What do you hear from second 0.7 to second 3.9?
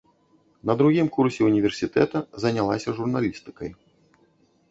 другім курсе ўніверсітэта занялася журналістыкай.